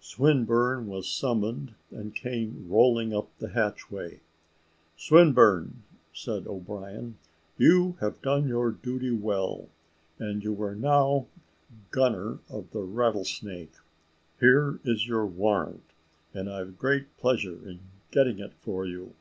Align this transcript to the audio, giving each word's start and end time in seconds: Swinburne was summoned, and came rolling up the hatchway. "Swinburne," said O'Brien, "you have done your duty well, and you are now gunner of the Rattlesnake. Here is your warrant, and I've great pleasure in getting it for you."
Swinburne 0.00 0.88
was 0.88 1.08
summoned, 1.08 1.72
and 1.92 2.12
came 2.12 2.66
rolling 2.68 3.14
up 3.14 3.28
the 3.38 3.50
hatchway. 3.50 4.18
"Swinburne," 4.96 5.84
said 6.12 6.48
O'Brien, 6.48 7.18
"you 7.56 7.96
have 8.00 8.20
done 8.20 8.48
your 8.48 8.72
duty 8.72 9.12
well, 9.12 9.68
and 10.18 10.42
you 10.42 10.60
are 10.60 10.74
now 10.74 11.28
gunner 11.92 12.40
of 12.50 12.68
the 12.72 12.82
Rattlesnake. 12.82 13.74
Here 14.40 14.80
is 14.82 15.06
your 15.06 15.24
warrant, 15.24 15.84
and 16.34 16.50
I've 16.50 16.76
great 16.80 17.16
pleasure 17.16 17.54
in 17.54 17.78
getting 18.10 18.40
it 18.40 18.54
for 18.54 18.84
you." 18.84 19.14